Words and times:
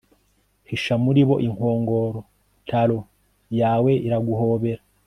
hisha 0.69 0.93
muri 1.03 1.21
bo 1.27 1.35
inkongoro 1.47 2.19
talon 2.69 3.05
yawe 3.59 3.91
iraguhobera 4.07 4.81